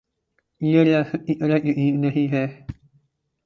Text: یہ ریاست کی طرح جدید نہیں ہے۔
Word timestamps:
یہ 0.61 0.83
ریاست 0.83 1.27
کی 1.27 1.35
طرح 1.35 1.57
جدید 1.57 1.95
نہیں 1.95 2.31
ہے۔ 2.31 2.45